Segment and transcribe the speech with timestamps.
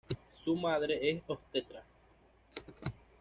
[0.43, 1.83] Su madre es obstetra.